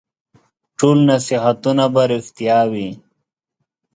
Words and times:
ټول 0.77 0.97
نصیحتونه 1.09 1.85
به 1.93 2.03
رېښتیا 2.11 2.59
وي؟ 2.71 2.87